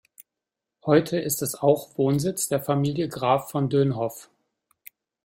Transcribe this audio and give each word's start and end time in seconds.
Heute 0.83 1.19
ist 1.19 1.43
es 1.43 1.53
auch 1.53 1.95
Wohnsitz 1.95 2.47
der 2.49 2.59
Familie 2.59 3.07
Graf 3.07 3.51
von 3.51 3.69
Dönhoff. 3.69 4.31